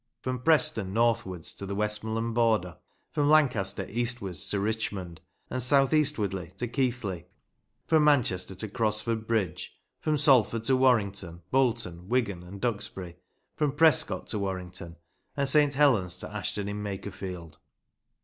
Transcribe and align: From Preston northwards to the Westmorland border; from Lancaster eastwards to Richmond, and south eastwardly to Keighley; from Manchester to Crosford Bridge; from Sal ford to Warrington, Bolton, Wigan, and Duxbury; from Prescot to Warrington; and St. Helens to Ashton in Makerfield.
From 0.23 0.39
Preston 0.41 0.93
northwards 0.93 1.53
to 1.53 1.67
the 1.67 1.75
Westmorland 1.75 2.33
border; 2.33 2.77
from 3.11 3.29
Lancaster 3.29 3.85
eastwards 3.87 4.49
to 4.49 4.59
Richmond, 4.59 5.21
and 5.47 5.61
south 5.61 5.93
eastwardly 5.93 6.53
to 6.57 6.67
Keighley; 6.67 7.27
from 7.85 8.03
Manchester 8.03 8.55
to 8.55 8.67
Crosford 8.67 9.27
Bridge; 9.27 9.75
from 9.99 10.17
Sal 10.17 10.41
ford 10.43 10.63
to 10.63 10.75
Warrington, 10.75 11.43
Bolton, 11.51 12.09
Wigan, 12.09 12.41
and 12.41 12.59
Duxbury; 12.59 13.17
from 13.55 13.73
Prescot 13.73 14.25
to 14.29 14.39
Warrington; 14.39 14.95
and 15.37 15.47
St. 15.47 15.75
Helens 15.75 16.17
to 16.17 16.35
Ashton 16.35 16.67
in 16.67 16.81
Makerfield. 16.81 17.59